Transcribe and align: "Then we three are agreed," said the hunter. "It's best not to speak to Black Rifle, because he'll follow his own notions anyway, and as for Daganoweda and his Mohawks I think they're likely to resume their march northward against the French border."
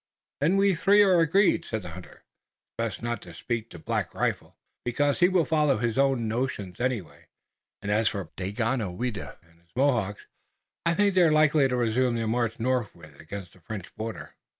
"Then 0.39 0.57
we 0.57 0.73
three 0.73 1.03
are 1.03 1.19
agreed," 1.19 1.63
said 1.63 1.83
the 1.83 1.89
hunter. 1.91 2.23
"It's 2.63 2.73
best 2.75 3.03
not 3.03 3.21
to 3.21 3.35
speak 3.35 3.69
to 3.69 3.77
Black 3.77 4.15
Rifle, 4.15 4.57
because 4.83 5.19
he'll 5.19 5.45
follow 5.45 5.77
his 5.77 5.95
own 5.95 6.27
notions 6.27 6.79
anyway, 6.79 7.27
and 7.83 7.91
as 7.91 8.07
for 8.07 8.31
Daganoweda 8.35 9.37
and 9.43 9.59
his 9.61 9.69
Mohawks 9.75 10.25
I 10.87 10.95
think 10.95 11.13
they're 11.13 11.31
likely 11.31 11.67
to 11.67 11.75
resume 11.77 12.15
their 12.15 12.27
march 12.27 12.59
northward 12.59 13.15
against 13.21 13.53
the 13.53 13.59
French 13.59 13.95
border." 13.95 14.33